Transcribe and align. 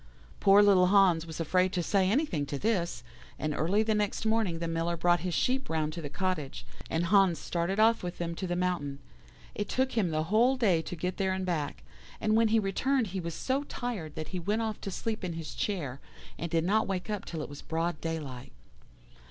"Poor 0.39 0.63
little 0.63 0.87
Hans 0.87 1.27
was 1.27 1.39
afraid 1.39 1.71
to 1.73 1.83
say 1.83 2.09
anything 2.09 2.47
to 2.47 2.57
this, 2.57 3.03
and 3.37 3.53
early 3.53 3.83
the 3.83 3.93
next 3.93 4.25
morning 4.25 4.57
the 4.57 4.67
Miller 4.67 4.97
brought 4.97 5.19
his 5.19 5.35
sheep 5.35 5.69
round 5.69 5.93
to 5.93 6.01
the 6.01 6.09
cottage, 6.09 6.65
and 6.89 7.05
Hans 7.05 7.37
started 7.37 7.79
off 7.79 8.01
with 8.01 8.17
them 8.17 8.33
to 8.33 8.47
the 8.47 8.55
mountain. 8.55 8.97
It 9.53 9.69
took 9.69 9.91
him 9.91 10.09
the 10.09 10.23
whole 10.23 10.57
day 10.57 10.81
to 10.81 10.95
get 10.95 11.17
there 11.17 11.33
and 11.33 11.45
back; 11.45 11.83
and 12.19 12.35
when 12.35 12.47
he 12.47 12.57
returned 12.57 13.05
he 13.13 13.19
was 13.19 13.35
so 13.35 13.61
tired 13.65 14.15
that 14.15 14.29
he 14.29 14.39
went 14.39 14.63
off 14.63 14.81
to 14.81 14.89
sleep 14.89 15.23
in 15.23 15.33
his 15.33 15.53
chair, 15.53 15.99
and 16.35 16.49
did 16.49 16.63
not 16.63 16.87
wake 16.87 17.11
up 17.11 17.23
till 17.23 17.43
it 17.43 17.49
was 17.49 17.61
broad 17.61 18.01
daylight. 18.01 18.53